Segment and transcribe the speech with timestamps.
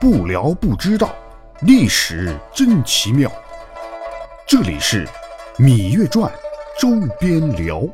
[0.00, 1.12] 不聊不知道，
[1.62, 3.28] 历史真奇妙。
[4.46, 5.04] 这里是
[5.58, 6.32] 《芈月传》
[6.80, 7.84] 周边聊。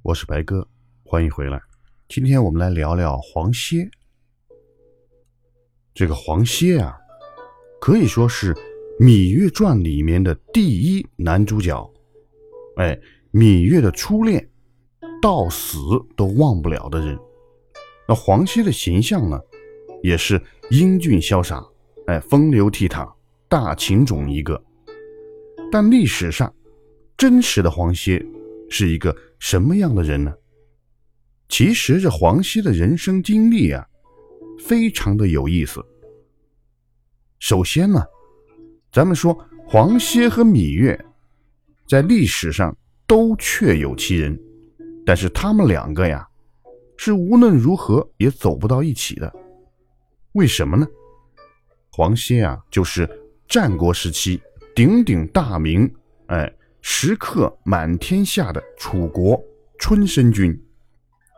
[0.00, 0.66] 我是白哥，
[1.04, 1.60] 欢迎回来。
[2.08, 3.86] 今天我们来聊聊黄歇。
[5.92, 6.96] 这个黄歇啊，
[7.78, 8.54] 可以说是
[8.98, 11.86] 《芈月传》里面的第一男主角。
[12.76, 12.98] 哎，
[13.30, 14.48] 芈月的初恋，
[15.20, 15.76] 到死
[16.16, 17.18] 都忘不了的人。
[18.08, 19.38] 那黄歇的形象呢？
[20.06, 21.60] 也是英俊潇洒，
[22.06, 23.12] 哎，风流倜傥，
[23.48, 24.62] 大情种一个。
[25.72, 26.54] 但历史上
[27.16, 28.24] 真实的黄歇
[28.70, 30.32] 是一个什么样的人呢？
[31.48, 33.84] 其实这黄歇的人生经历啊，
[34.60, 35.84] 非常的有意思。
[37.40, 38.00] 首先呢，
[38.92, 39.36] 咱们说
[39.66, 41.04] 黄歇和芈月
[41.88, 42.72] 在历史上
[43.08, 44.38] 都确有其人，
[45.04, 46.24] 但是他们两个呀，
[46.96, 49.34] 是无论如何也走不到一起的。
[50.36, 50.86] 为什么呢？
[51.90, 53.08] 黄歇啊，就是
[53.48, 54.38] 战国时期
[54.74, 55.90] 鼎鼎大名，
[56.26, 59.42] 哎，时刻满天下的楚国
[59.78, 60.54] 春申君。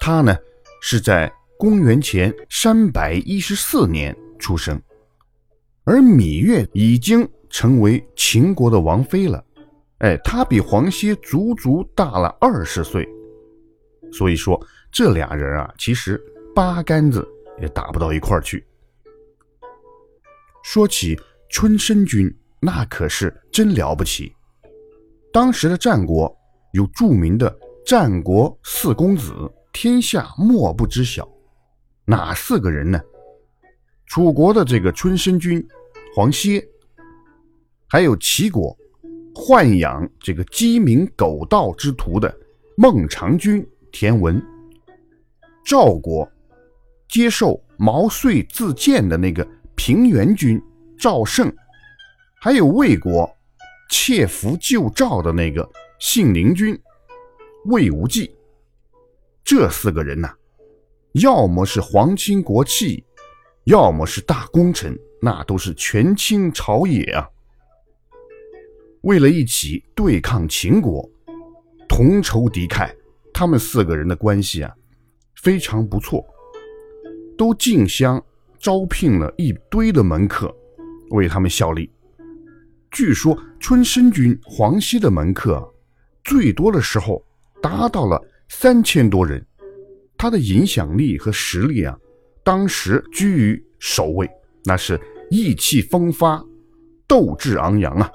[0.00, 0.36] 他呢
[0.82, 4.82] 是在公元前三百一十四年出生，
[5.84, 9.44] 而芈月已经成为秦国的王妃了。
[9.98, 13.08] 哎，她比黄歇足足大了二十岁，
[14.10, 16.20] 所以说这俩人啊，其实
[16.52, 17.24] 八竿子
[17.60, 18.64] 也打不到一块儿去。
[20.70, 22.30] 说起春申君，
[22.60, 24.30] 那可是真了不起。
[25.32, 26.30] 当时的战国
[26.74, 29.32] 有著名的战国四公子，
[29.72, 31.26] 天下莫不知晓。
[32.04, 33.00] 哪四个人呢？
[34.04, 35.66] 楚国的这个春申君
[36.14, 36.62] 黄歇，
[37.88, 38.76] 还有齐国
[39.34, 42.30] 豢养这个鸡鸣狗盗之徒的
[42.76, 44.38] 孟尝君田文，
[45.64, 46.30] 赵国
[47.08, 49.48] 接受毛遂自荐的那个。
[49.78, 50.60] 平原君
[50.98, 51.54] 赵胜，
[52.40, 53.32] 还有魏国
[53.88, 55.66] 窃符救赵的那个
[56.00, 56.76] 信陵君
[57.66, 58.36] 魏无忌，
[59.44, 60.34] 这四个人呐，
[61.12, 63.04] 要么是皇亲国戚，
[63.66, 67.28] 要么是大功臣，那都是权倾朝野啊。
[69.02, 71.08] 为了一起对抗秦国，
[71.88, 72.92] 同仇敌忾，
[73.32, 74.74] 他们四个人的关系啊，
[75.36, 76.26] 非常不错，
[77.38, 78.20] 都竞相。
[78.58, 80.54] 招聘了一堆的门客
[81.10, 81.90] 为他们效力。
[82.90, 85.62] 据说春申君黄歇的门客
[86.24, 87.22] 最多的时候
[87.62, 89.44] 达到了三千多人，
[90.16, 91.96] 他的影响力和实力啊，
[92.42, 94.28] 当时居于首位，
[94.64, 94.98] 那是
[95.30, 96.42] 意气风发、
[97.06, 98.10] 斗志昂扬啊。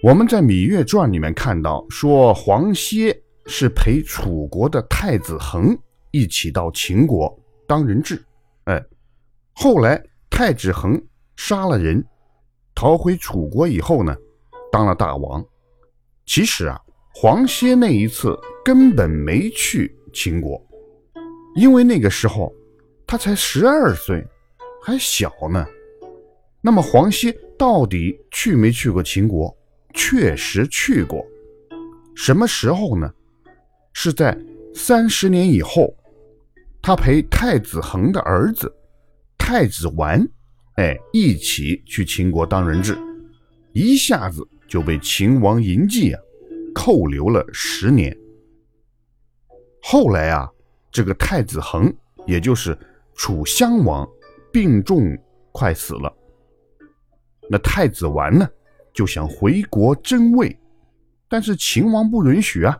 [0.00, 5.76] 我们在《芈月传》里面看到，说黄歇是陪楚国的太子恒
[6.12, 7.36] 一起到秦国
[7.66, 8.24] 当人质。
[8.68, 8.84] 哎，
[9.54, 9.98] 后来
[10.28, 11.02] 太子恒
[11.36, 12.04] 杀了人，
[12.74, 14.14] 逃回楚国以后呢，
[14.70, 15.42] 当了大王。
[16.26, 16.78] 其实啊，
[17.14, 20.62] 黄歇那一次根本没去秦国，
[21.56, 22.52] 因为那个时候
[23.06, 24.22] 他才十二岁，
[24.82, 25.66] 还小呢。
[26.60, 29.56] 那么黄歇到底去没去过秦国？
[29.94, 31.26] 确实去过。
[32.14, 33.10] 什么时候呢？
[33.94, 34.38] 是在
[34.74, 35.94] 三十年以后。
[36.88, 38.74] 他陪太子恒的儿子
[39.36, 40.26] 太子完，
[40.76, 42.96] 哎，一起去秦国当人质，
[43.74, 46.20] 一下子就被秦王嬴稷啊
[46.74, 48.16] 扣留了十年。
[49.82, 50.50] 后来啊，
[50.90, 51.94] 这个太子恒，
[52.26, 52.74] 也就是
[53.14, 54.08] 楚襄王，
[54.50, 55.14] 病重
[55.52, 56.10] 快死了。
[57.50, 58.48] 那太子完呢，
[58.94, 60.58] 就想回国争位，
[61.28, 62.74] 但是秦王不允许啊。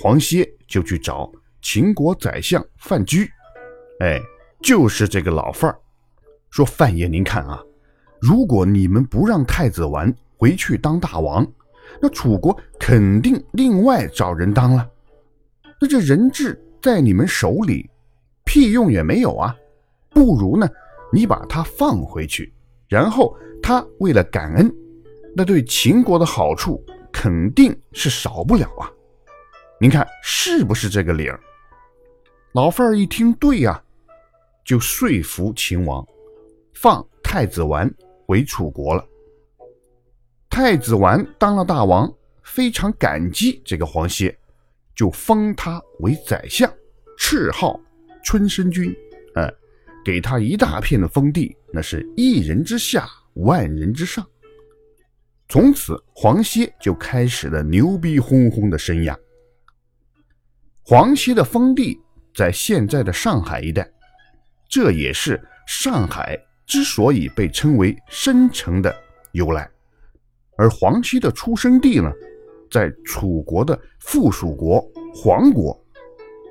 [0.00, 1.28] 黄歇就去找。
[1.68, 3.28] 秦国宰相范雎，
[3.98, 4.22] 哎，
[4.62, 5.76] 就是这个老范儿，
[6.48, 7.60] 说范爷，您看啊，
[8.20, 11.44] 如果你们不让太子完回去当大王，
[12.00, 14.88] 那楚国肯定另外找人当了。
[15.80, 17.90] 那这人质在你们手里，
[18.44, 19.52] 屁用也没有啊。
[20.10, 20.68] 不如呢，
[21.12, 22.54] 你把他放回去，
[22.86, 24.72] 然后他为了感恩，
[25.34, 26.80] 那对秦国的好处
[27.12, 28.88] 肯定是少不了啊。
[29.80, 31.40] 您看是不是这个理儿？
[32.56, 33.84] 老范儿一听，对呀，
[34.64, 36.02] 就说服秦王
[36.72, 37.86] 放太子完
[38.24, 39.06] 回楚国了。
[40.48, 42.10] 太子完当了大王，
[42.42, 44.34] 非常感激这个黄歇，
[44.94, 46.72] 就封他为宰相，
[47.18, 47.78] 谥号
[48.24, 48.90] 春申君。
[49.34, 49.52] 哎，
[50.02, 54.26] 给他一大片的封地，那是一人之下，万人之上。
[55.46, 59.14] 从此，黄歇就开始了牛逼哄哄的生涯。
[60.82, 62.00] 黄歇的封地。
[62.36, 63.88] 在现在的上海一带，
[64.68, 68.94] 这也是上海之所以被称为申城的
[69.32, 69.66] 由来。
[70.58, 72.12] 而黄熙的出生地呢，
[72.70, 75.82] 在楚国的附属国黄国，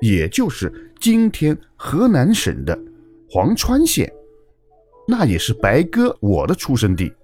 [0.00, 2.76] 也就是今天河南省的
[3.30, 4.12] 黄川县，
[5.06, 7.14] 那也是白哥我的出生地。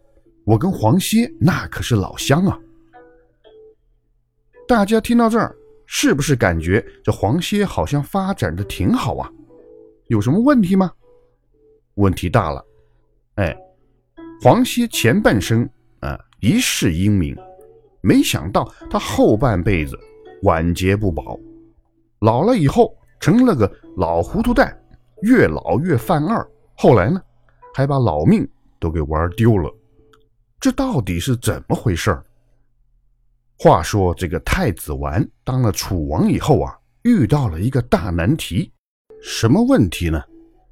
[0.44, 2.58] 我跟黄歇那可是老乡啊！
[4.68, 5.54] 大家听到这儿，
[5.94, 9.30] 是不是感觉这黄歇好像发展的挺好啊？
[10.06, 10.90] 有什么问题吗？
[11.96, 12.64] 问题大了！
[13.34, 13.54] 哎，
[14.40, 15.68] 黄歇前半生
[16.00, 17.36] 啊一世英名，
[18.00, 19.94] 没想到他后半辈子
[20.44, 21.38] 晚节不保，
[22.20, 24.74] 老了以后成了个老糊涂蛋，
[25.20, 26.44] 越老越犯二，
[26.74, 27.20] 后来呢，
[27.74, 28.48] 还把老命
[28.80, 29.70] 都给玩丢了。
[30.58, 32.24] 这到底是怎么回事儿？
[33.58, 38.72] 话说这个太子完当了楚王以后啊，遇到了一个大难题。
[39.22, 40.20] 什么问题呢？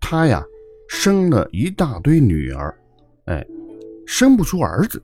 [0.00, 0.44] 他呀
[0.88, 2.76] 生了一大堆女儿，
[3.26, 3.46] 哎，
[4.06, 5.00] 生不出儿子。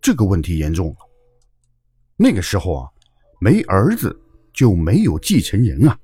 [0.00, 0.96] 这个问题严重了。
[2.16, 2.88] 那个时候啊，
[3.40, 4.16] 没儿子
[4.52, 5.98] 就没有继承人啊。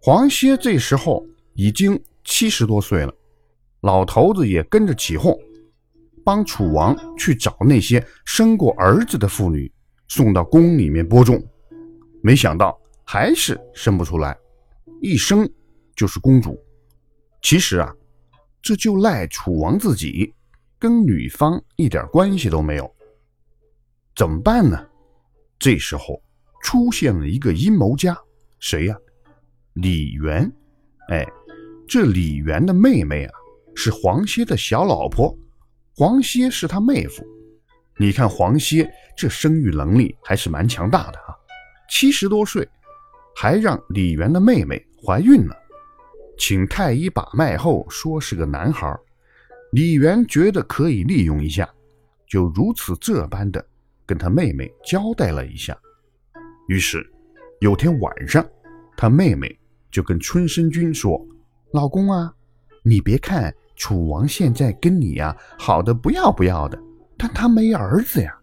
[0.00, 1.24] 黄歇这时候
[1.54, 3.14] 已经七十多岁了，
[3.82, 5.38] 老头子也跟着起哄。
[6.26, 9.72] 帮楚王去找那些生过儿子的妇女，
[10.08, 11.40] 送到宫里面播种，
[12.20, 14.36] 没想到还是生不出来，
[15.00, 15.48] 一生
[15.94, 16.60] 就是公主。
[17.40, 17.94] 其实啊，
[18.60, 20.34] 这就赖楚王自己，
[20.80, 22.92] 跟女方一点关系都没有。
[24.16, 24.84] 怎么办呢？
[25.60, 26.20] 这时候
[26.60, 28.18] 出现了一个阴谋家，
[28.58, 28.96] 谁呀？
[29.74, 30.52] 李元。
[31.08, 31.24] 哎，
[31.86, 33.32] 这李元的妹妹啊，
[33.76, 35.32] 是黄歇的小老婆。
[35.98, 37.26] 黄歇是他妹夫，
[37.98, 41.34] 你看黄歇这生育能力还是蛮强大的啊，
[41.88, 42.68] 七十多岁，
[43.34, 45.56] 还让李元的妹妹怀孕了，
[46.38, 48.94] 请太医把脉后说是个男孩，
[49.72, 51.66] 李元觉得可以利用一下，
[52.28, 53.66] 就如此这般的
[54.04, 55.74] 跟他妹妹交代了一下。
[56.68, 57.10] 于是
[57.60, 58.46] 有天晚上，
[58.98, 59.58] 他妹妹
[59.90, 61.18] 就跟春申君说
[61.72, 62.34] ：“老公啊，
[62.84, 66.78] 你别看。”楚王现在跟你呀好的不要不要的，
[67.16, 68.34] 但他没儿子呀，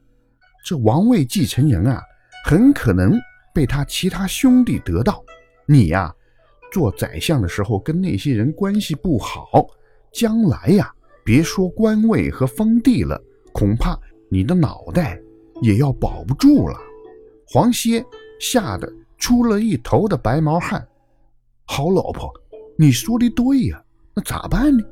[0.64, 2.02] 这王位继承人啊
[2.46, 3.20] 很可能
[3.54, 5.24] 被他其他兄弟得到。
[5.66, 6.14] 你呀
[6.72, 9.66] 做宰相的时候跟那些人关系不好，
[10.12, 10.94] 将来呀
[11.26, 13.22] 别说官位和封地了，
[13.52, 13.98] 恐怕
[14.30, 15.20] 你的脑袋
[15.62, 16.78] 也要保不住了。
[17.48, 18.04] 黄歇
[18.40, 20.86] 吓得出了一头的白毛汗。
[21.66, 22.32] 好老婆，
[22.78, 23.84] 你说的对呀，
[24.16, 24.84] 那咋办呢？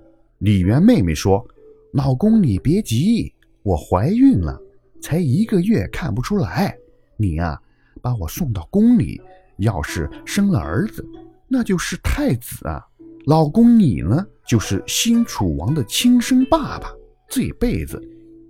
[0.42, 1.48] 李元妹妹说
[1.94, 4.60] ：“老公，你别急，我怀孕了，
[5.00, 6.76] 才一个月，看不出来。
[7.16, 7.62] 你呀，
[8.02, 9.22] 把我送到宫里，
[9.60, 11.06] 要是生了儿子，
[11.48, 12.84] 那就是太子啊。
[13.28, 16.92] 老公，你呢，就是新楚王的亲生爸爸，
[17.30, 18.02] 这辈子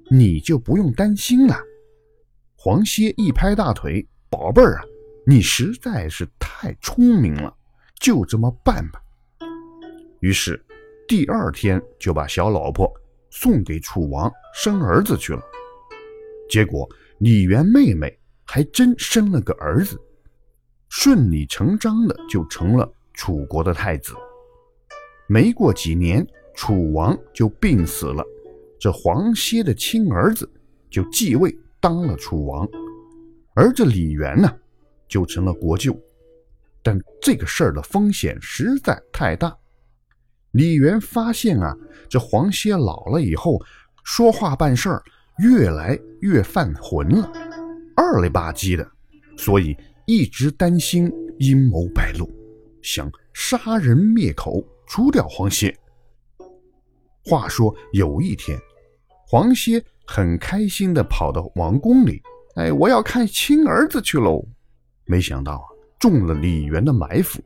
[0.10, 1.58] 你就不用担心了。”
[2.56, 4.84] 黄歇一拍大腿：“宝贝儿啊，
[5.28, 7.54] 你实在是太聪明了，
[8.00, 9.02] 就这么办吧。”
[10.22, 10.58] 于是。
[11.12, 12.90] 第二天就把小老婆
[13.32, 15.42] 送给楚王生儿子去了，
[16.50, 16.88] 结果
[17.18, 20.00] 李元妹妹还真生了个儿子，
[20.88, 24.14] 顺理成章的就成了楚国的太子。
[25.28, 28.24] 没过几年，楚王就病死了，
[28.80, 30.50] 这黄歇的亲儿子
[30.90, 32.66] 就继位当了楚王，
[33.54, 34.50] 而这李元呢，
[35.10, 35.94] 就成了国舅。
[36.82, 39.54] 但这个事儿的风险实在太大。
[40.52, 41.74] 李元发现啊，
[42.10, 43.58] 这黄歇老了以后，
[44.04, 45.02] 说话办事儿
[45.38, 47.32] 越来越犯浑了，
[47.96, 48.86] 二里吧唧的，
[49.38, 52.30] 所以一直担心阴谋败露，
[52.82, 55.74] 想杀人灭口，除掉黄歇。
[57.24, 58.60] 话说有一天，
[59.28, 62.22] 黄歇很开心地跑到王宫里，
[62.56, 64.46] 哎，我要看亲儿子去喽。
[65.06, 65.64] 没想到啊，
[65.98, 67.40] 中了李元的埋伏，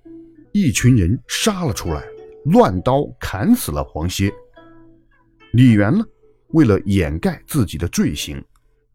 [0.54, 2.04] 一群人杀了出来。
[2.46, 4.34] 乱刀砍死了黄歇。
[5.54, 6.04] 李元呢，
[6.50, 8.44] 为了掩盖自己的罪行，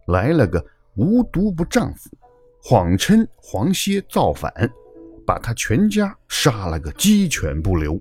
[0.07, 0.65] 来了个
[0.97, 2.11] 无毒不丈夫，
[2.63, 4.53] 谎称黄歇造反，
[5.27, 8.01] 把他全家杀了个鸡犬不留。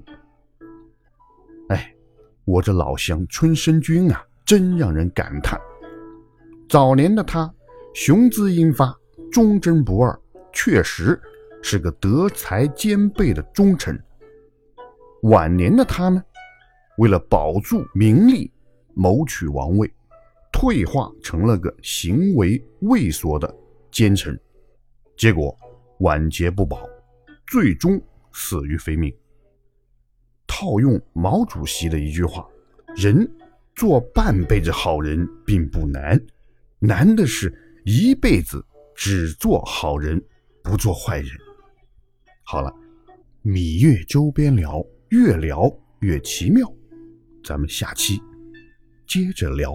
[1.69, 1.93] 哎，
[2.45, 5.59] 我这老乡春申君啊，真让人感叹。
[6.67, 7.51] 早年的他
[7.93, 8.95] 雄姿英发，
[9.31, 10.19] 忠贞不二，
[10.51, 11.19] 确实
[11.63, 13.99] 是个德才兼备的忠臣。
[15.23, 16.23] 晚年的他呢
[16.97, 18.49] 为了保住名利
[18.93, 19.91] 谋取王位
[20.51, 23.53] 退化成了个行为畏缩的
[23.91, 24.39] 奸臣
[25.17, 25.57] 结果
[25.99, 26.87] 晚节不保
[27.47, 29.13] 最终死于非命。
[30.47, 32.47] 套用毛主席的一句话
[32.95, 33.29] 人
[33.75, 36.19] 做半辈子好人并不难
[36.79, 37.53] 难的是
[37.85, 38.63] 一辈子
[38.95, 40.21] 只做好人
[40.63, 41.29] 不做坏人。
[42.43, 42.73] 好了
[43.43, 44.85] 芈月周边聊。
[45.09, 46.71] 越聊越奇妙
[47.43, 48.21] 咱们下期
[49.07, 49.73] 接着聊。